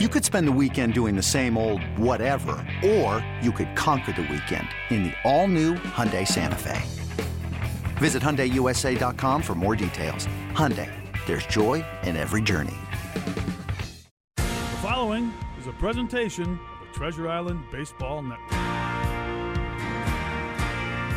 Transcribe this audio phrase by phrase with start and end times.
[0.00, 4.22] You could spend the weekend doing the same old whatever, or you could conquer the
[4.22, 6.82] weekend in the all-new Hyundai Santa Fe.
[7.98, 10.26] Visit HyundaiUSA.com for more details.
[10.50, 10.90] Hyundai,
[11.26, 12.74] there's joy in every journey.
[14.34, 14.42] The
[14.82, 18.50] following is a presentation of the Treasure Island Baseball Network.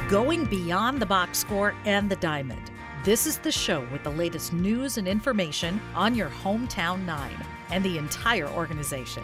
[0.08, 2.70] Going beyond the box score and the diamond.
[3.04, 7.84] This is the show with the latest news and information on your hometown nine and
[7.84, 9.24] the entire organization.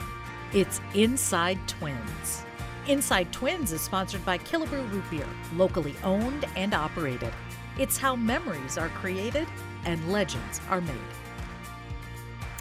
[0.54, 2.44] It's Inside Twins.
[2.88, 7.34] Inside Twins is sponsored by Killebrew Root Beer, locally owned and operated.
[7.77, 9.48] It's how memories are created
[9.86, 10.95] and legends are made.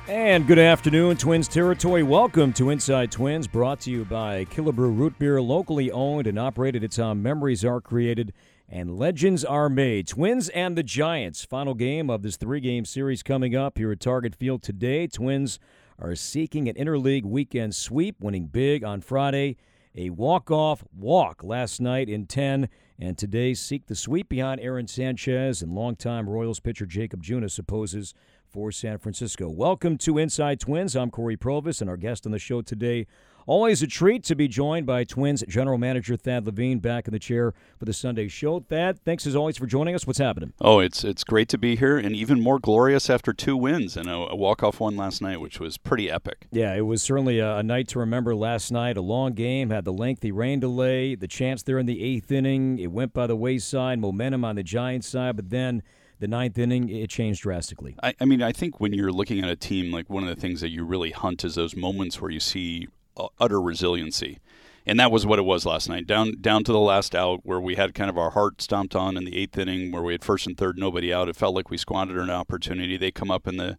[0.09, 2.03] And good afternoon, Twins territory.
[2.03, 6.83] Welcome to Inside Twins, brought to you by Killebrew Root Beer, locally owned and operated.
[6.83, 8.33] It's how memories are created
[8.69, 10.09] and legends are made.
[10.09, 11.45] Twins and the Giants.
[11.45, 15.07] Final game of this three game series coming up here at Target Field today.
[15.07, 15.59] Twins
[15.99, 19.57] are seeking an interleague weekend sweep, winning big on Friday.
[19.95, 24.87] A walk off walk last night in 10, and today seek the sweep behind Aaron
[24.87, 28.15] Sanchez and longtime Royals pitcher Jakob Junis opposes
[28.53, 29.49] for San Francisco.
[29.49, 30.95] Welcome to Inside Twins.
[30.95, 33.07] I'm Cory Provus, and our guest on the show today
[33.47, 37.19] Always a treat to be joined by Twins general manager Thad Levine back in the
[37.19, 38.61] chair for the Sunday show.
[38.61, 40.07] Thad, thanks as always for joining us.
[40.07, 40.53] What's happening?
[40.61, 44.09] Oh, it's it's great to be here, and even more glorious after two wins and
[44.09, 46.47] a, a walk off one last night, which was pretty epic.
[46.53, 48.97] Yeah, it was certainly a, a, night to remember last night.
[48.97, 52.79] A long game had the lengthy rain delay, the chance there in the eighth inning.
[52.79, 55.83] It went by the wayside, momentum on the Giants side, but then
[56.23, 57.97] the ninth inning, it changed drastically.
[58.01, 60.41] I, I, mean, I think when you're looking at a team, like one of the
[60.41, 64.39] things that you really hunt is those moments where you see uh, utter resiliency.
[64.87, 66.07] And that was what it was last night.
[66.07, 69.17] Down down to the last out where we had kind of our heart stomped on
[69.17, 71.29] in the eighth inning where we had first and third, nobody out.
[71.29, 72.97] It felt like we squandered an opportunity.
[72.97, 73.77] They come up in the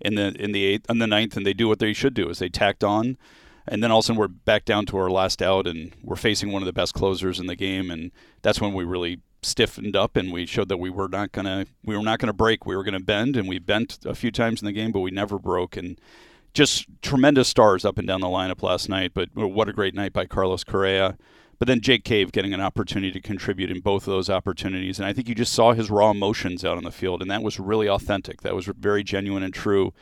[0.00, 2.28] in the in the eighth in the ninth and they do what they should do
[2.28, 3.16] is they tacked on
[3.66, 6.16] and then all of a sudden we're back down to our last out and we're
[6.16, 9.96] facing one of the best closers in the game and that's when we really stiffened
[9.96, 12.76] up and we showed that we were not gonna we were not gonna break we
[12.76, 15.38] were gonna bend and we bent a few times in the game but we never
[15.38, 15.98] broke and
[16.56, 19.12] just tremendous stars up and down the lineup last night.
[19.14, 21.18] But what a great night by Carlos Correa.
[21.58, 24.98] But then Jake Cave getting an opportunity to contribute in both of those opportunities.
[24.98, 27.42] And I think you just saw his raw emotions out on the field, and that
[27.42, 28.40] was really authentic.
[28.40, 29.92] That was very genuine and true.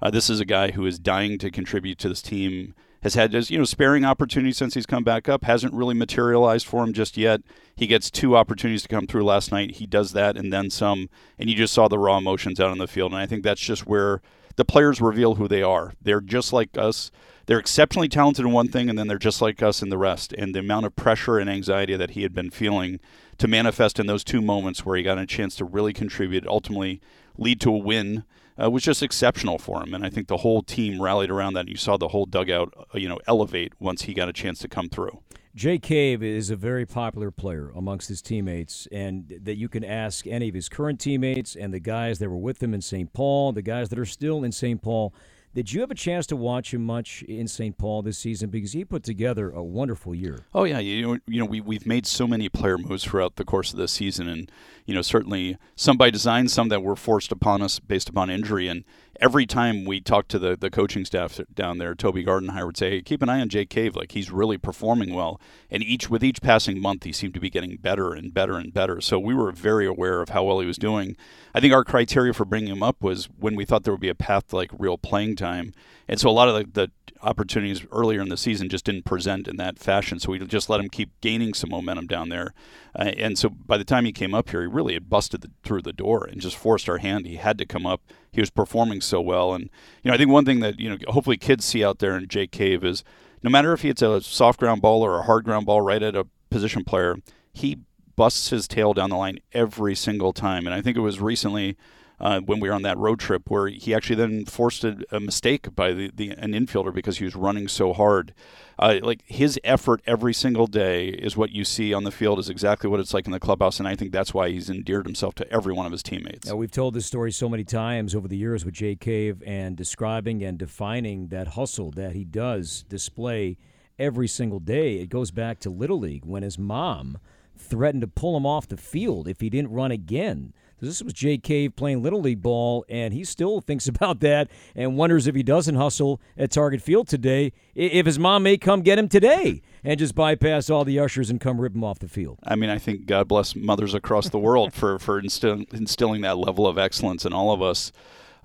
[0.00, 2.74] Uh, this is a guy who is dying to contribute to this team.
[3.02, 5.44] Has had you know sparing opportunities since he's come back up.
[5.44, 7.42] Hasn't really materialized for him just yet.
[7.74, 9.72] He gets two opportunities to come through last night.
[9.72, 11.08] He does that and then some.
[11.38, 13.12] And you just saw the raw emotions out on the field.
[13.12, 14.22] And I think that's just where
[14.56, 15.94] the players reveal who they are.
[16.00, 17.10] They're just like us.
[17.46, 20.32] They're exceptionally talented in one thing, and then they're just like us in the rest.
[20.34, 23.00] And the amount of pressure and anxiety that he had been feeling
[23.38, 27.00] to manifest in those two moments where he got a chance to really contribute, ultimately
[27.36, 28.24] lead to a win,
[28.60, 29.94] uh, was just exceptional for him.
[29.94, 31.60] And I think the whole team rallied around that.
[31.60, 34.58] And you saw the whole dugout, uh, you know, elevate once he got a chance
[34.60, 35.20] to come through.
[35.54, 40.26] Jake Cave is a very popular player amongst his teammates, and that you can ask
[40.26, 43.12] any of his current teammates and the guys that were with him in St.
[43.12, 44.80] Paul, the guys that are still in St.
[44.80, 45.12] Paul.
[45.54, 47.76] Did you have a chance to watch him much in St.
[47.76, 48.48] Paul this season?
[48.48, 50.46] Because he put together a wonderful year.
[50.54, 53.44] Oh yeah, you know, you know we we've made so many player moves throughout the
[53.44, 54.50] course of the season, and
[54.86, 58.66] you know certainly some by design, some that were forced upon us based upon injury.
[58.66, 58.84] And
[59.20, 63.00] every time we talk to the, the coaching staff down there, Toby Gardenhire would say,
[63.02, 63.96] keep an eye on Jake Cave.
[63.96, 65.40] Like he's really performing well.
[65.70, 68.72] And each with each passing month, he seemed to be getting better and better and
[68.72, 69.00] better.
[69.00, 71.16] So we were very aware of how well he was doing.
[71.54, 74.08] I think our criteria for bringing him up was when we thought there would be
[74.08, 75.74] a path to like real playing time.
[76.08, 76.90] And so a lot of the, the
[77.22, 80.18] opportunities earlier in the season just didn't present in that fashion.
[80.18, 82.52] So we just let him keep gaining some momentum down there.
[82.94, 85.50] Uh, and so by the time he came up here, he really had busted the,
[85.62, 87.26] through the door and just forced our hand.
[87.26, 88.02] He had to come up.
[88.30, 89.54] He was performing so well.
[89.54, 89.70] And,
[90.02, 92.28] you know, I think one thing that, you know, hopefully kids see out there in
[92.28, 93.02] Jake Cave is
[93.42, 96.02] no matter if he hits a soft ground ball or a hard ground ball right
[96.02, 97.16] at a position player,
[97.52, 97.78] he
[98.14, 100.66] busts his tail down the line every single time.
[100.66, 101.76] And I think it was recently–
[102.20, 105.20] uh, when we were on that road trip, where he actually then forced a, a
[105.20, 108.32] mistake by the, the, an infielder because he was running so hard.
[108.78, 112.48] Uh, like his effort every single day is what you see on the field is
[112.48, 115.34] exactly what it's like in the clubhouse, and I think that's why he's endeared himself
[115.36, 116.48] to every one of his teammates.
[116.48, 119.76] Now, we've told this story so many times over the years with Jake Cave and
[119.76, 123.56] describing and defining that hustle that he does display
[123.98, 124.96] every single day.
[124.96, 127.18] It goes back to Little League when his mom
[127.56, 130.52] threatened to pull him off the field if he didn't run again.
[130.82, 134.96] This was Jake Cave playing Little League ball, and he still thinks about that and
[134.96, 138.98] wonders if he doesn't hustle at Target Field today, if his mom may come get
[138.98, 142.38] him today and just bypass all the ushers and come rip him off the field.
[142.44, 146.36] I mean, I think God bless mothers across the world for, for instilling, instilling that
[146.38, 147.92] level of excellence in all of us.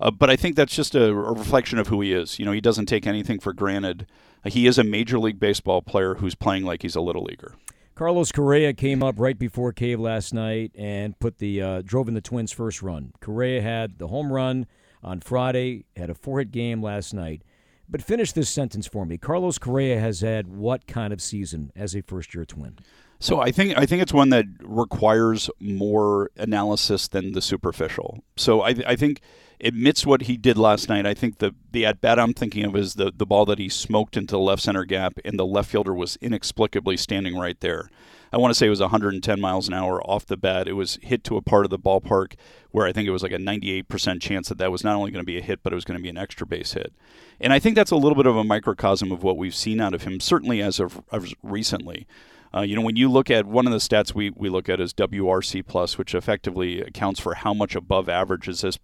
[0.00, 2.38] Uh, but I think that's just a, a, reflection of who he is.
[2.38, 4.06] You know, he doesn't take anything for granted.
[4.44, 7.54] He is a major league baseball player who's playing like he's a little leaguer.
[7.98, 12.14] Carlos Correa came up right before Cave last night and put the uh, drove in
[12.14, 13.10] the Twins' first run.
[13.20, 14.68] Correa had the home run
[15.02, 17.42] on Friday, had a four-hit game last night.
[17.88, 19.18] But finish this sentence for me.
[19.18, 22.78] Carlos Correa has had what kind of season as a first-year Twin?
[23.18, 28.22] So I think I think it's one that requires more analysis than the superficial.
[28.36, 29.22] So I, I think
[29.60, 31.06] admits what he did last night.
[31.06, 33.68] I think the the at bat I'm thinking of is the the ball that he
[33.68, 37.88] smoked into the left center gap, and the left fielder was inexplicably standing right there.
[38.32, 40.68] I want to say it was 110 miles an hour off the bat.
[40.68, 42.34] It was hit to a part of the ballpark
[42.70, 45.22] where I think it was like a 98% chance that that was not only going
[45.22, 46.92] to be a hit, but it was going to be an extra base hit.
[47.40, 49.94] And I think that's a little bit of a microcosm of what we've seen out
[49.94, 51.02] of him, certainly as of,
[51.42, 52.06] recently.
[52.54, 54.80] Uh, you know, when you look at one of the stats we, we look at
[54.80, 58.78] is WRC plus, which effectively accounts for how much above average is this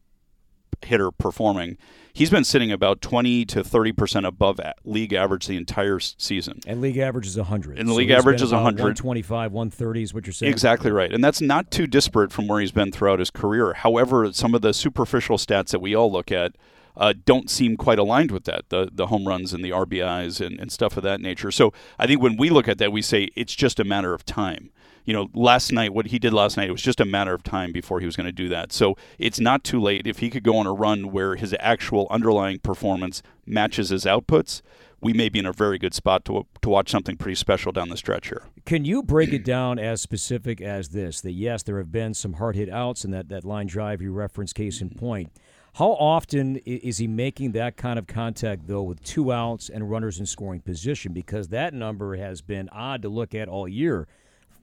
[0.82, 1.76] hitter performing.
[2.12, 6.61] He's been sitting about 20 to 30 percent above league average the entire season.
[6.67, 7.79] And league average is 100.
[7.79, 8.79] And the so league average is 100.
[8.79, 10.53] 125, 130 is what you're saying.
[10.53, 11.12] Exactly right.
[11.12, 13.75] And that's not too disparate from where he's been throughout his career.
[13.75, 16.55] However, some of the superficial stats that we all look at
[16.97, 20.61] uh, don't seem quite aligned with that the the home runs and the RBIs and,
[20.61, 21.50] and stuff of that nature.
[21.50, 24.25] So I think when we look at that, we say it's just a matter of
[24.25, 24.70] time.
[25.05, 27.43] You know, last night, what he did last night, it was just a matter of
[27.43, 28.73] time before he was going to do that.
[28.73, 30.06] So it's not too late.
[30.06, 34.62] If he could go on a run where his actual underlying performance matches his outputs,
[35.01, 37.91] we may be in a very good spot to, to watch something pretty special down
[37.91, 38.45] the stretch here.
[38.65, 41.21] Can you break it down as specific as this?
[41.21, 44.12] That yes, there have been some hard hit outs, and that, that line drive you
[44.12, 45.31] referenced, case in point.
[45.75, 50.19] How often is he making that kind of contact, though, with two outs and runners
[50.21, 51.12] in scoring position?
[51.12, 54.06] Because that number has been odd to look at all year,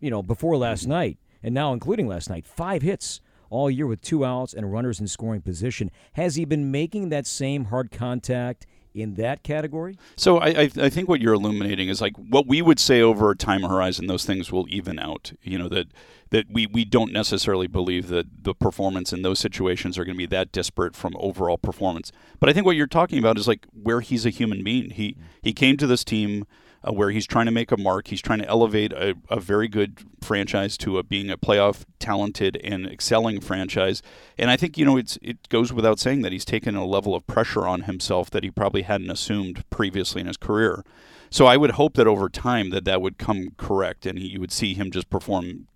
[0.02, 2.46] you know, before last night, and now including last night.
[2.46, 5.92] Five hits all year with two outs and runners in scoring position.
[6.14, 9.98] Has he been making that same hard contact in that category?
[10.16, 13.32] So I, I, I, think what you're illuminating is like what we would say over
[13.32, 15.34] a time horizon, those things will even out.
[15.42, 15.88] You know that
[16.32, 20.18] that we, we don't necessarily believe that the performance in those situations are going to
[20.18, 22.12] be that disparate from overall performance.
[22.40, 24.92] But I think what you're talking about is like where he's a human being.
[24.92, 26.46] He he came to this team
[26.84, 28.08] uh, where he's trying to make a mark.
[28.08, 32.60] He's trying to elevate a, a very good franchise to a, being a playoff talented
[32.64, 34.02] and excelling franchise.
[34.38, 37.16] And I think you know it's it goes without saying that he's taken a level
[37.16, 40.84] of pressure on himself that he probably hadn't assumed previously in his career.
[41.30, 44.40] So I would hope that over time that that would come correct and he, you
[44.42, 45.68] would see him just perform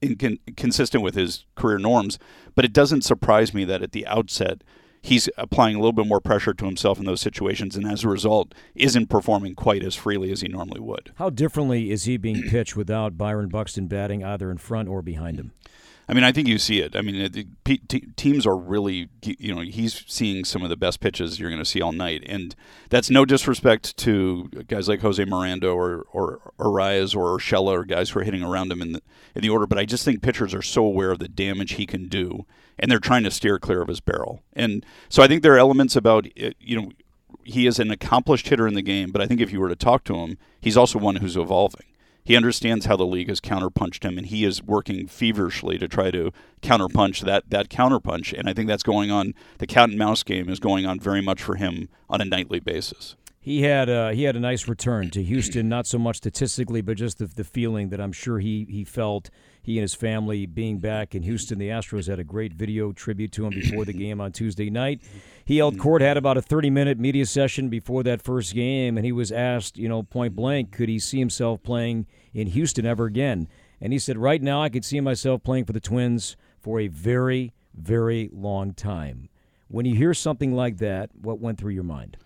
[0.00, 2.18] in, consistent with his career norms.
[2.54, 4.62] But it doesn't surprise me that at the outset
[5.04, 8.08] he's applying a little bit more pressure to himself in those situations, and as a
[8.08, 11.12] result, isn't performing quite as freely as he normally would.
[11.16, 15.38] How differently is he being pitched without Byron Buxton batting either in front or behind
[15.38, 15.52] him?
[16.08, 16.94] I mean, I think you see it.
[16.94, 17.56] I mean,
[18.16, 21.64] teams are really, you know, he's seeing some of the best pitches you're going to
[21.64, 22.54] see all night, and
[22.90, 28.10] that's no disrespect to guys like Jose Miranda or or Arraez or Urshela or guys
[28.10, 29.02] who are hitting around him in the
[29.34, 29.66] in the order.
[29.66, 32.44] But I just think pitchers are so aware of the damage he can do,
[32.78, 34.42] and they're trying to steer clear of his barrel.
[34.52, 36.92] And so I think there are elements about, uh, you know,
[37.44, 39.76] he is an accomplished hitter in the game, but I think if you were to
[39.76, 41.86] talk to him, he's also one who's evolving.
[42.24, 46.10] He understands how the league has counterpunched him, and he is working feverishly to try
[46.10, 46.32] to
[46.62, 48.36] counterpunch that that counterpunch.
[48.36, 49.34] And I think that's going on.
[49.58, 52.60] The cat and mouse game is going on very much for him on a nightly
[52.60, 53.16] basis.
[53.38, 56.96] He had uh, he had a nice return to Houston, not so much statistically, but
[56.96, 59.28] just the, the feeling that I'm sure he he felt
[59.64, 61.58] he and his family being back in Houston.
[61.58, 65.00] The Astros had a great video tribute to him before the game on Tuesday night.
[65.46, 69.06] He held court, had about a 30 minute media session before that first game, and
[69.06, 73.06] he was asked, you know, point blank, could he see himself playing in Houston ever
[73.06, 73.48] again?
[73.80, 76.88] And he said, right now, I could see myself playing for the Twins for a
[76.88, 79.30] very, very long time.
[79.68, 82.18] When you hear something like that, what went through your mind?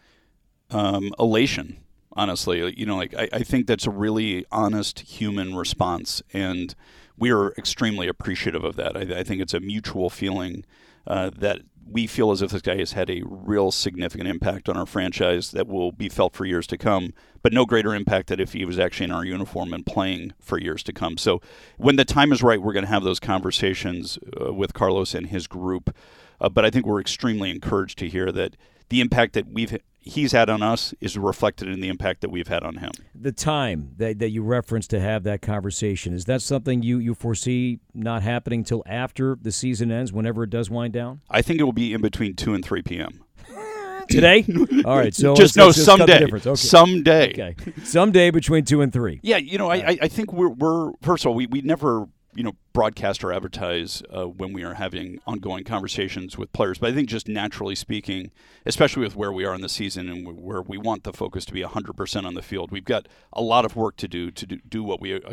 [0.70, 1.78] Um, elation
[2.14, 6.74] honestly you know like I, I, think that's a really honest human response and
[7.18, 8.96] we are extremely appreciative of that.
[8.96, 10.64] I, I think it's a mutual feeling
[11.06, 11.60] uh, that
[11.90, 15.52] we feel as if this guy has had a real significant impact on our franchise
[15.52, 18.64] that will be felt for years to come, but no greater impact than if he
[18.64, 21.16] was actually in our uniform and playing for years to come.
[21.16, 21.40] So
[21.78, 25.28] when the time is right, we're going to have those conversations uh, with Carlos and
[25.28, 25.94] his group.
[26.40, 28.56] Uh, but I think we're extremely encouraged to hear that
[28.90, 32.48] the impact that we've he's had on us is reflected in the impact that we've
[32.48, 32.90] had on him.
[33.14, 37.14] The time that, that you referenced to have that conversation, is that something you, you
[37.14, 41.20] foresee not happening until after the season ends, whenever it does wind down?
[41.28, 43.24] I think it will be in between 2 and 3 p.m.
[44.08, 44.44] Today?
[44.84, 45.14] All right.
[45.14, 46.24] So just know someday.
[46.24, 46.54] Okay.
[46.54, 47.30] Someday.
[47.32, 47.56] Okay.
[47.84, 49.20] Someday between two and three.
[49.22, 49.36] Yeah.
[49.36, 52.52] You know, I, I think we're, we're first of all, we, we never you know
[52.72, 56.78] broadcast or advertise uh, when we are having ongoing conversations with players.
[56.78, 58.30] But I think just naturally speaking,
[58.64, 61.52] especially with where we are in the season and where we want the focus to
[61.52, 64.58] be 100% on the field, we've got a lot of work to do to do,
[64.68, 65.32] do what we uh,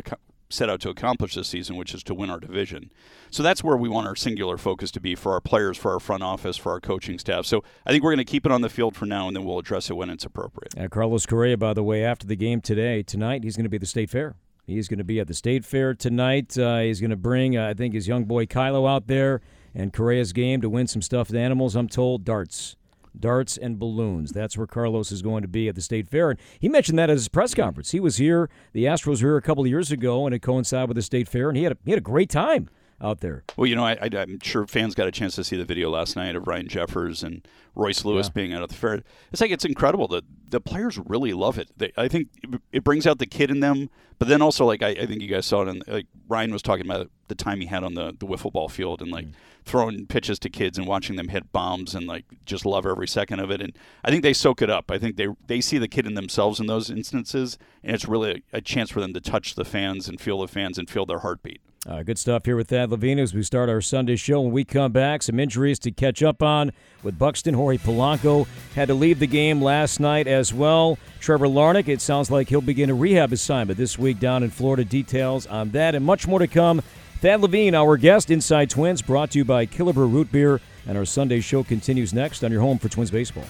[0.50, 2.90] set out to accomplish this season, which is to win our division.
[3.30, 6.00] So that's where we want our singular focus to be for our players, for our
[6.00, 7.46] front office, for our coaching staff.
[7.46, 9.44] So I think we're going to keep it on the field for now, and then
[9.44, 10.74] we'll address it when it's appropriate.
[10.76, 13.76] And Carlos Correa, by the way, after the game today, tonight, he's going to be
[13.76, 14.34] at the State Fair.
[14.66, 16.58] He's going to be at the State Fair tonight.
[16.58, 19.40] Uh, he's going to bring, uh, I think, his young boy Kylo out there
[19.74, 21.76] and Correa's game to win some stuffed animals.
[21.76, 22.76] I'm told darts
[23.18, 24.32] darts, and balloons.
[24.32, 26.30] That's where Carlos is going to be at the State Fair.
[26.30, 27.90] And he mentioned that at his press conference.
[27.90, 30.88] He was here, the Astros were here a couple of years ago, and it coincided
[30.88, 32.68] with the State Fair, and he had a, he had a great time
[33.00, 33.44] out there.
[33.56, 36.16] Well, you know, I, am sure fans got a chance to see the video last
[36.16, 38.32] night of Ryan Jeffers and Royce Lewis yeah.
[38.32, 39.02] being out at the fair.
[39.32, 40.08] It's like it's incredible.
[40.08, 41.70] The the players really love it.
[41.76, 42.28] They, I think
[42.72, 45.28] it brings out the kid in them, but then also like I, I think you
[45.28, 45.68] guys saw it.
[45.68, 48.68] And like Ryan was talking about the time he had on the the wiffle ball
[48.68, 49.26] field and like.
[49.26, 49.32] Mm.
[49.66, 53.40] Throwing pitches to kids and watching them hit bombs and like just love every second
[53.40, 54.92] of it, and I think they soak it up.
[54.92, 58.44] I think they they see the kid in themselves in those instances, and it's really
[58.52, 61.04] a, a chance for them to touch the fans and feel the fans and feel
[61.04, 61.60] their heartbeat.
[61.84, 64.40] Uh, good stuff here with Thad Levine as we start our Sunday show.
[64.40, 66.70] When we come back, some injuries to catch up on
[67.02, 67.54] with Buxton.
[67.54, 70.98] Jorge Polanco had to leave the game last night as well.
[71.18, 74.84] Trevor Larnach, it sounds like he'll begin a rehab assignment this week down in Florida.
[74.84, 76.82] Details on that and much more to come.
[77.20, 80.60] Thad Levine, our guest, Inside Twins, brought to you by Killebrew Root Beer.
[80.86, 83.44] And our Sunday show continues next on your home for Twins Baseball.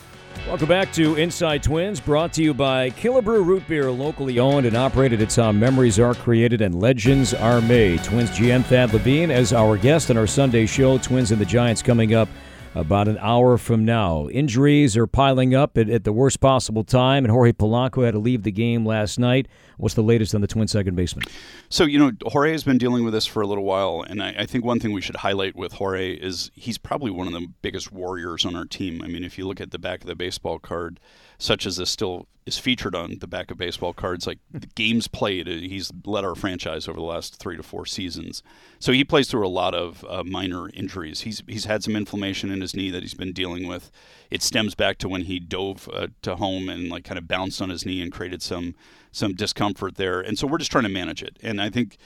[0.46, 4.76] Welcome back to Inside Twins, brought to you by Killebrew Root Beer, locally owned and
[4.76, 5.20] operated.
[5.20, 8.04] It's how memories are created and legends are made.
[8.04, 10.98] Twins GM Thad Levine as our guest on our Sunday show.
[10.98, 12.28] Twins and the Giants coming up
[12.76, 14.28] about an hour from now.
[14.28, 18.18] Injuries are piling up at, at, the worst possible time, and Jorge Polanco had to
[18.18, 19.48] leave the game last night.
[19.78, 21.24] What's the latest on the Twin second baseman?
[21.70, 24.34] So, you know, Jorge has been dealing with this for a little while, and I,
[24.40, 27.46] I, think one thing we should highlight with Jorge is he's probably one of the
[27.62, 29.00] biggest warriors on our team.
[29.02, 31.00] I mean, if you look at the back of the baseball card,
[31.38, 35.08] such as this still is featured on the back of baseball cards, like the games
[35.08, 38.42] played, uh, he's led our franchise over the last three to four seasons.
[38.78, 41.22] So he plays through a lot of uh, minor injuries.
[41.22, 43.90] He's he's had some inflammation in his knee that he's been dealing with.
[44.30, 47.60] It stems back to when he dove uh, to home and like kind of bounced
[47.60, 48.76] on his knee and created some
[49.10, 50.20] some discomfort there.
[50.20, 51.38] And so we're just trying to manage it.
[51.42, 51.96] And I think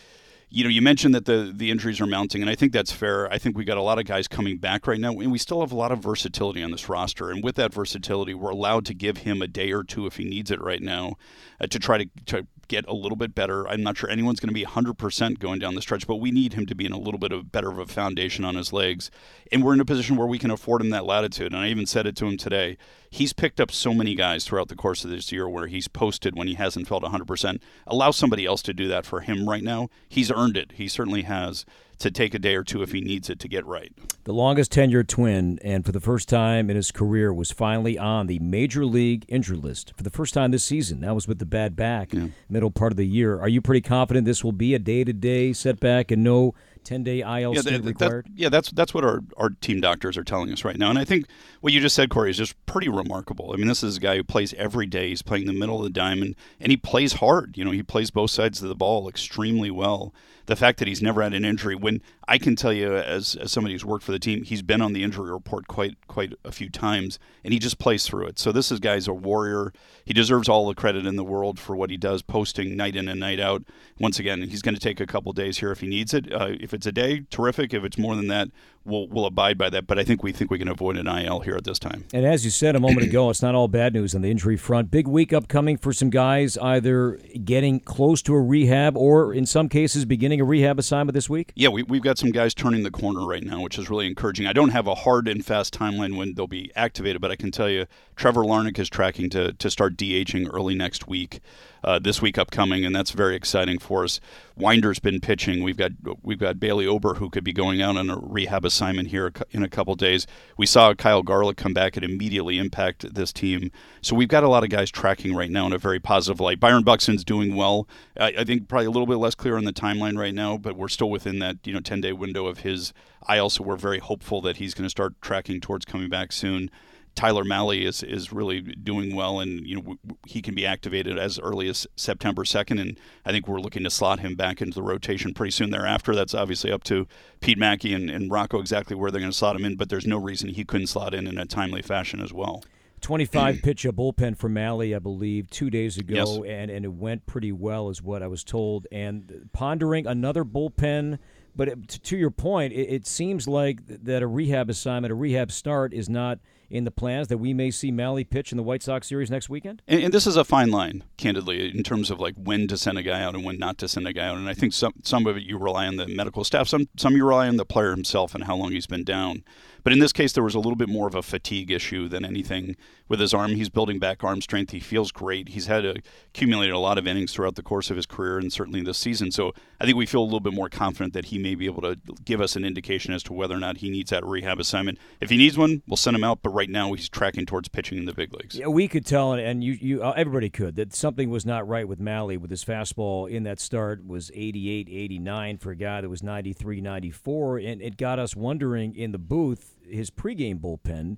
[0.52, 3.30] you know, you mentioned that the the injuries are mounting, and I think that's fair.
[3.32, 5.60] I think we got a lot of guys coming back right now, and we still
[5.60, 7.30] have a lot of versatility on this roster.
[7.30, 10.24] And with that versatility, we're allowed to give him a day or two if he
[10.24, 11.14] needs it right now,
[11.60, 13.68] uh, to try to, to get a little bit better.
[13.68, 16.54] I'm not sure anyone's going to be 100% going down the stretch, but we need
[16.54, 19.10] him to be in a little bit of better of a foundation on his legs.
[19.52, 21.52] And we're in a position where we can afford him that latitude.
[21.52, 22.76] And I even said it to him today.
[23.10, 26.36] He's picked up so many guys throughout the course of this year where he's posted
[26.36, 27.60] when he hasn't felt 100%.
[27.88, 29.88] Allow somebody else to do that for him right now.
[30.08, 30.72] He's earned it.
[30.76, 31.66] He certainly has
[31.98, 33.92] to take a day or two if he needs it to get right.
[34.24, 38.26] The longest tenured twin, and for the first time in his career, was finally on
[38.26, 41.00] the major league injury list for the first time this season.
[41.00, 42.28] That was with the bad back, yeah.
[42.48, 43.38] middle part of the year.
[43.38, 47.02] Are you pretty confident this will be a day to day setback and no 10
[47.02, 48.26] day IL yeah, that, required?
[48.26, 50.90] That, yeah, that's that's what our, our team doctors are telling us right now.
[50.90, 51.26] And I think
[51.60, 53.52] what you just said, Cory, is just pretty remarkable.
[53.52, 55.08] I mean, this is a guy who plays every day.
[55.08, 57.56] He's playing the middle of the diamond, and he plays hard.
[57.56, 60.12] You know, he plays both sides of the ball extremely well
[60.46, 63.50] the fact that he's never had an injury when I can tell you as, as
[63.50, 66.52] somebody who's worked for the team he's been on the injury report quite quite a
[66.52, 68.38] few times and he just plays through it.
[68.38, 69.72] So this is guy's a warrior.
[70.04, 73.08] He deserves all the credit in the world for what he does posting night in
[73.08, 73.64] and night out.
[73.98, 76.32] Once again he's going to take a couple days here if he needs it.
[76.32, 77.74] Uh, if it's a day terrific.
[77.74, 78.48] If it's more than that
[78.84, 81.40] we'll, we'll abide by that but I think we think we can avoid an IL
[81.40, 83.94] here at this time and as you said a moment ago it's not all bad
[83.94, 88.34] news on the injury front big week upcoming for some guys either getting close to
[88.34, 91.52] a rehab or in some cases beginning a rehab assignment this week?
[91.54, 94.46] Yeah, we, we've got some guys turning the corner right now, which is really encouraging.
[94.46, 97.50] I don't have a hard and fast timeline when they'll be activated, but I can
[97.50, 101.40] tell you Trevor Larnach is tracking to, to start DHing early next week
[101.82, 104.20] uh, this week upcoming, and that's very exciting for us.
[104.56, 105.62] Winder's been pitching.
[105.62, 109.08] We've got we've got Bailey Ober who could be going out on a rehab assignment
[109.08, 110.26] here in a couple days.
[110.56, 113.70] We saw Kyle Garlick come back and immediately impact this team.
[114.02, 116.60] So we've got a lot of guys tracking right now in a very positive light.
[116.60, 117.88] Byron Buxton's doing well.
[118.18, 120.76] I, I think probably a little bit less clear on the timeline right now, but
[120.76, 122.92] we're still within that you know 10 day window of his.
[123.26, 126.70] I also we're very hopeful that he's going to start tracking towards coming back soon.
[127.14, 131.18] Tyler Mahle is is really doing well, and you know w- he can be activated
[131.18, 134.74] as early as September second, and I think we're looking to slot him back into
[134.74, 136.14] the rotation pretty soon thereafter.
[136.14, 137.06] That's obviously up to
[137.40, 140.06] Pete Maki and, and Rocco exactly where they're going to slot him in, but there's
[140.06, 142.62] no reason he couldn't slot in in a timely fashion as well.
[143.00, 146.40] 25 pitch a bullpen for Mahle, I believe, two days ago, yes.
[146.46, 148.86] and, and it went pretty well, is what I was told.
[148.92, 151.18] And pondering another bullpen
[151.56, 155.92] But to your point, it, it seems like that a rehab assignment, a rehab start,
[155.92, 156.38] is not
[156.70, 159.50] in the plans that we may see Mahle pitch in the White Sox series next
[159.50, 159.82] weekend?
[159.88, 162.96] And, and, this is a fine line, candidly, in terms of like when to send
[162.96, 164.36] a guy out and when not to send a guy out.
[164.36, 167.16] And I think some some of it you rely on the medical staff, some some
[167.16, 169.44] you rely on the player himself and how long he's been down.
[169.82, 172.24] But in this case, there was a little bit more of a fatigue issue than
[172.24, 172.76] anything
[173.10, 173.50] with his arm.
[173.50, 174.70] He's building back arm strength.
[174.70, 175.50] He feels great.
[175.50, 175.96] He's had a,
[176.28, 179.32] accumulated a lot of innings throughout the course of his career and certainly this season.
[179.32, 181.82] So I think we feel a little bit more confident that he may be able
[181.82, 184.98] to give us an indication as to whether or not he needs that rehab assignment.
[185.20, 186.38] If he needs one, we'll send him out.
[186.42, 188.54] But right now, he's tracking towards pitching in the big leagues.
[188.54, 191.88] Yeah, we could tell, and you, you, uh, everybody could, that something was not right
[191.88, 196.08] with Mahle with his fastball in that start was 88, 89 for a guy that
[196.08, 201.16] was 93, 94, and it got us wondering in the booth his pregame bullpen.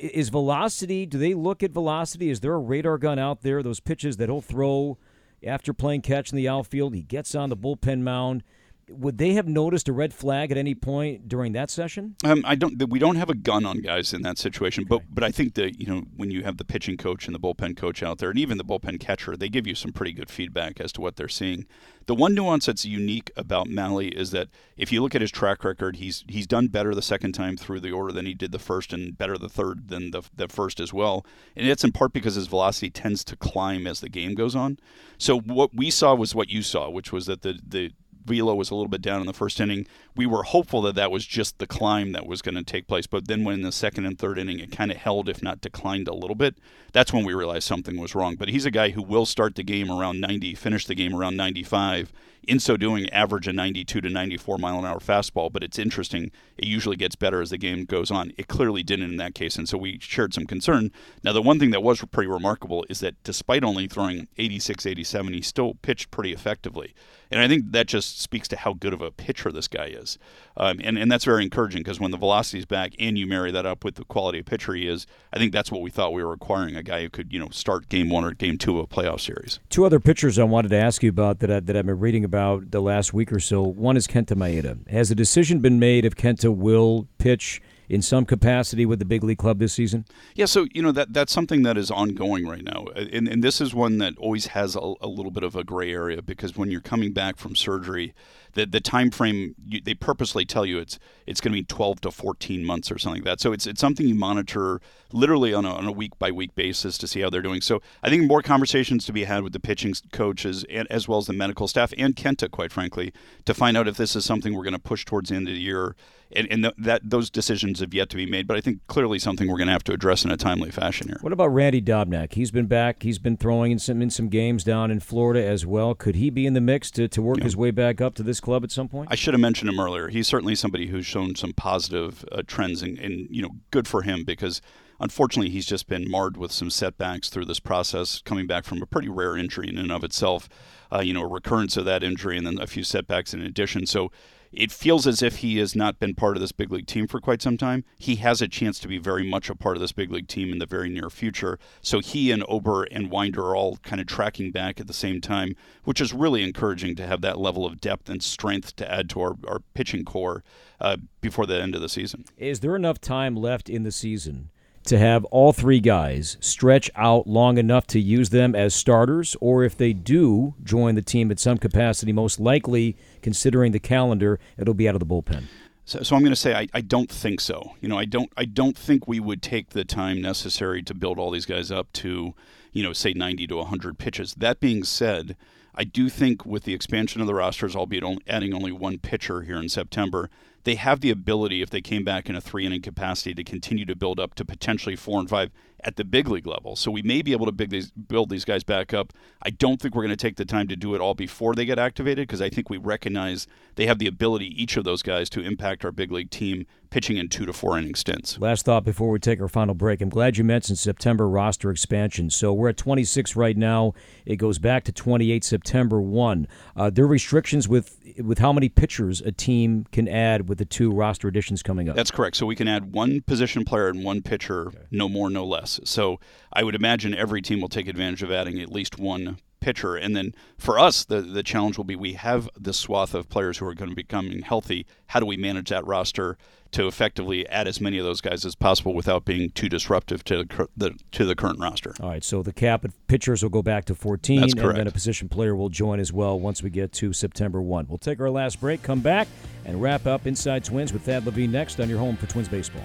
[0.00, 1.04] Is velocity?
[1.04, 2.30] Do they look at velocity?
[2.30, 3.62] Is there a radar gun out there?
[3.62, 4.96] Those pitches that he'll throw
[5.44, 8.42] after playing catch in the outfield, he gets on the bullpen mound
[8.90, 12.16] would they have noticed a red flag at any point during that session?
[12.24, 12.88] Um, I don't.
[12.88, 15.80] We don't have a gun on guys in that situation, but but I think that
[15.80, 18.38] you know when you have the pitching coach and the bullpen coach out there, and
[18.38, 21.28] even the bullpen catcher, they give you some pretty good feedback as to what they're
[21.28, 21.66] seeing.
[22.06, 25.62] The one nuance that's unique about Mahle is that if you look at his track
[25.64, 28.58] record, he's he's done better the second time through the order than he did the
[28.58, 31.24] first, and better the third than the the first as well.
[31.56, 34.78] And it's in part because his velocity tends to climb as the game goes on.
[35.18, 37.92] So what we saw was what you saw, which was that the the
[38.24, 39.86] velo was a little bit down in the first inning.
[40.14, 43.06] We were hopeful that that was just the climb that was going to take place,
[43.06, 45.60] but then when in the second and third inning it kind of held, if not
[45.60, 46.56] declined a little bit,
[46.92, 48.36] that's when we realized something was wrong.
[48.36, 51.36] But he's a guy who will start the game around 90, finish the game around
[51.36, 52.12] 95.
[52.48, 55.52] In so doing, average a 92 to 94 mile an hour fastball.
[55.52, 58.32] But it's interesting; it usually gets better as the game goes on.
[58.38, 60.90] It clearly didn't in that case, and so we shared some concern.
[61.22, 65.32] Now, the one thing that was pretty remarkable is that despite only throwing 86, 87,
[65.32, 66.94] he still pitched pretty effectively.
[67.30, 70.18] And I think that just speaks to how good of a pitcher this guy is.
[70.56, 73.52] Um, and, and that's very encouraging because when the velocity is back and you marry
[73.52, 76.12] that up with the quality of pitcher he is, I think that's what we thought
[76.12, 78.78] we were acquiring a guy who could, you know, start game one or game two
[78.78, 79.60] of a playoff series.
[79.68, 82.24] Two other pitchers I wanted to ask you about that, I, that I've been reading
[82.24, 83.62] about the last week or so.
[83.62, 84.88] One is Kenta Maeda.
[84.88, 89.24] Has a decision been made if Kenta will pitch in some capacity with the big
[89.24, 90.04] league club this season?
[90.34, 93.42] Yeah, so you know that that's something that is ongoing right now, uh, and, and
[93.42, 96.56] this is one that always has a, a little bit of a gray area because
[96.56, 98.14] when you're coming back from surgery,
[98.54, 102.00] the the time frame you, they purposely tell you it's it's going to be 12
[102.02, 103.40] to 14 months or something like that.
[103.40, 104.80] So it's it's something you monitor
[105.12, 107.60] literally on a, on a week by week basis to see how they're doing.
[107.60, 111.18] So I think more conversations to be had with the pitching coaches and as well
[111.18, 113.12] as the medical staff and Kenta, quite frankly,
[113.44, 115.54] to find out if this is something we're going to push towards the end of
[115.54, 115.96] the year.
[116.34, 119.18] And, and th- that those decisions have yet to be made, but I think clearly
[119.18, 121.18] something we're going to have to address in a timely fashion here.
[121.22, 122.34] What about Randy Dobnak?
[122.34, 123.02] He's been back.
[123.02, 125.94] He's been throwing in some in some games down in Florida as well.
[125.94, 127.44] Could he be in the mix to, to work yeah.
[127.44, 129.08] his way back up to this club at some point?
[129.10, 130.08] I should have mentioned him earlier.
[130.08, 134.02] He's certainly somebody who's shown some positive uh, trends, and, and you know, good for
[134.02, 134.62] him because
[135.00, 138.86] unfortunately he's just been marred with some setbacks through this process, coming back from a
[138.86, 140.48] pretty rare injury in and of itself.
[140.92, 143.86] Uh, you know, a recurrence of that injury, and then a few setbacks in addition.
[143.86, 144.10] So
[144.52, 147.20] it feels as if he has not been part of this big league team for
[147.20, 147.84] quite some time.
[147.98, 150.52] He has a chance to be very much a part of this big league team
[150.52, 151.58] in the very near future.
[151.82, 155.20] So he and Ober and Winder are all kind of tracking back at the same
[155.20, 159.08] time, which is really encouraging to have that level of depth and strength to add
[159.10, 160.42] to our, our pitching core
[160.80, 162.24] uh, before the end of the season.
[162.36, 164.50] Is there enough time left in the season?
[164.84, 169.62] To have all three guys stretch out long enough to use them as starters, or
[169.62, 174.74] if they do join the team at some capacity, most likely, considering the calendar, it'll
[174.74, 175.44] be out of the bullpen.
[175.84, 177.72] So, so I'm going to say I, I don't think so.
[177.80, 181.18] You know, I don't I don't think we would take the time necessary to build
[181.18, 182.34] all these guys up to,
[182.72, 184.34] you know, say 90 to 100 pitches.
[184.34, 185.36] That being said,
[185.74, 189.42] I do think with the expansion of the rosters, albeit only adding only one pitcher
[189.42, 190.30] here in September,
[190.64, 193.84] they have the ability, if they came back in a three inning capacity, to continue
[193.86, 195.50] to build up to potentially four and five
[195.84, 196.76] at the big league level.
[196.76, 199.12] So we may be able to these, build these guys back up.
[199.42, 201.64] I don't think we're going to take the time to do it all before they
[201.64, 203.46] get activated because I think we recognize
[203.76, 207.16] they have the ability, each of those guys, to impact our big league team pitching
[207.16, 208.38] in two to four inning stints.
[208.38, 210.00] Last thought before we take our final break.
[210.00, 212.30] I'm glad you mentioned September roster expansion.
[212.30, 213.94] So we're at 26 right now.
[214.26, 216.48] It goes back to 28 September 1.
[216.76, 220.66] Uh, there are restrictions with with how many pitchers a team can add with the
[220.66, 221.94] two roster additions coming up.
[221.94, 222.36] That's correct.
[222.36, 224.78] So we can add one position player and one pitcher, okay.
[224.90, 225.78] no more, no less.
[225.84, 226.18] So
[226.52, 229.94] I would imagine every team will take advantage of adding at least one pitcher.
[229.96, 233.58] And then for us, the the challenge will be we have this swath of players
[233.58, 234.86] who are going to be coming healthy.
[235.08, 236.36] How do we manage that roster
[236.72, 240.44] to effectively add as many of those guys as possible without being too disruptive to
[240.76, 241.94] the to the current roster?
[242.00, 244.68] All right, so the cap of pitchers will go back to 14, That's correct.
[244.70, 247.86] and then a position player will join as well once we get to September 1.
[247.88, 249.26] We'll take our last break, come back,
[249.64, 252.84] and wrap up Inside Twins with Thad Levine next on your home for Twins baseball.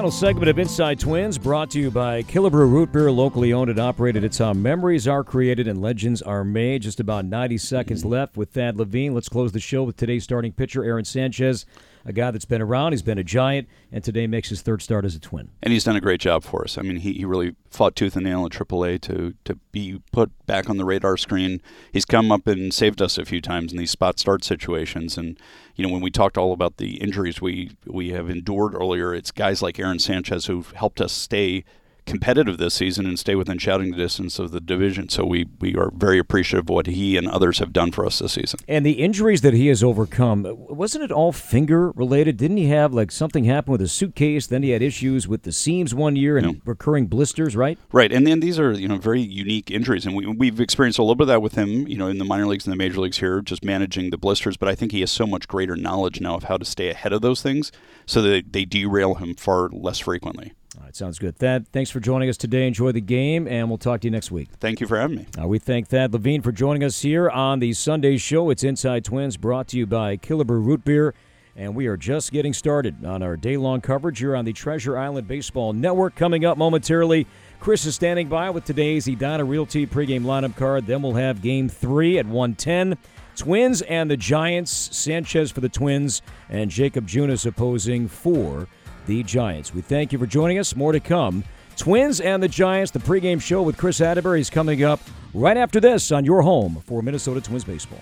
[0.00, 3.78] Final segment of Inside Twins brought to you by Killebrew Root Beer, locally owned and
[3.78, 4.24] operated.
[4.24, 6.80] It's how memories are created and legends are made.
[6.80, 9.12] Just about 90 seconds left with Thad Levine.
[9.12, 11.66] Let's close the show with today's starting pitcher, Aaron Sanchez,
[12.04, 12.92] a guy that's been around.
[12.92, 15.50] He's been a giant, and today makes his third start as a twin.
[15.62, 16.78] and he's done a great job for us.
[16.78, 20.30] I mean, he, he really fought tooth and nail at AAA to to be put
[20.46, 21.60] back on the radar screen.
[21.92, 25.16] He's come up and saved us a few times in these spot start situations.
[25.16, 25.38] And
[25.76, 29.30] you know, when we talked all about the injuries we we have endured earlier, it's
[29.30, 31.64] guys like Aaron Sanchez who've helped us stay
[32.10, 35.08] competitive this season and stay within shouting distance of the division.
[35.08, 38.18] So we we are very appreciative of what he and others have done for us
[38.18, 38.60] this season.
[38.68, 42.36] And the injuries that he has overcome, wasn't it all finger related?
[42.36, 44.46] Didn't he have like something happen with his suitcase?
[44.46, 46.52] Then he had issues with the seams one year and Yeah.
[46.64, 47.78] recurring blisters, right?
[47.92, 51.02] Right, and then these are you know very unique injuries, and we, we've experienced a
[51.02, 53.00] little bit of that with him, you know, in the minor leagues and the major
[53.00, 54.56] leagues here, just managing the blisters.
[54.56, 57.12] But I think he has so much greater knowledge now of how to stay ahead
[57.12, 57.70] of those things,
[58.06, 60.52] so that they derail him far less frequently.
[60.78, 61.36] All right, sounds good.
[61.36, 62.68] Thad, thanks for joining us today.
[62.68, 64.48] Enjoy the game, and we'll talk to you next week.
[64.60, 65.26] Thank you for having me.
[65.40, 68.50] Uh, we thank Thad Levine for joining us here on the Sunday show.
[68.50, 71.12] It's Inside Twins, brought to you by Killebrew Root Beer.
[71.56, 74.96] And we are just getting started on our day long coverage here on the Treasure
[74.96, 76.14] Island Baseball Network.
[76.14, 77.26] Coming up momentarily,
[77.58, 80.86] Kris is standing by with today's Edina Realty pregame lineup card.
[80.86, 82.96] Then we'll have game three at 110.
[83.36, 84.70] Twins and the Giants.
[84.96, 88.68] Sanchez for the Twins, and Jakob Junis opposing for
[89.10, 89.74] the Giants.
[89.74, 90.76] We thank you for joining us.
[90.76, 91.42] More to come.
[91.76, 95.00] Twins and the Giants, the pregame show with Kris Atteberry is coming up
[95.34, 97.98] right after this on your home for Minnesota Twins baseball.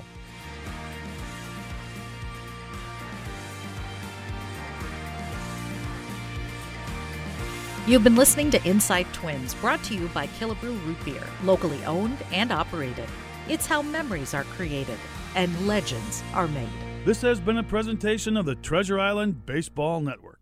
[7.87, 12.19] You've been listening to Inside Twins, brought to you by Killebrew Root Beer, locally owned
[12.33, 13.09] and operated.
[13.49, 14.99] It's how memories are created
[15.35, 16.69] and legends are made.
[17.07, 20.38] This has been a presentation of the Treasure Island Baseball Network.